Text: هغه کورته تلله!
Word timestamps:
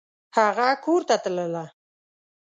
هغه 0.37 0.67
کورته 0.85 1.15
تلله! 1.23 1.65